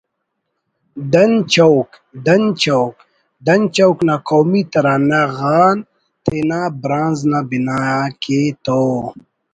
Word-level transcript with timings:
ڈن 1.11 1.31
چوک 1.53 1.89
……ڈن 2.25 2.41
چوک……ڈن 2.63 3.61
چوک 3.75 3.97
نا 4.07 4.15
قومی 4.27 4.61
ترانہ 4.71 5.21
غان 5.37 5.77
تینا 6.23 6.59
برانز 6.81 7.19
نا 7.31 7.39
بناءِ 7.49 8.09
کے 8.23 8.39
تو…… 8.63 8.81